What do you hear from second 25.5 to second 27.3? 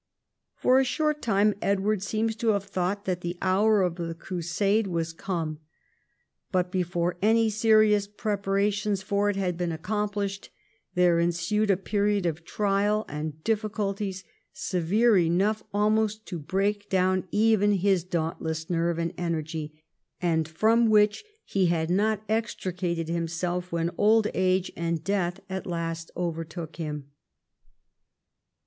last overtook him.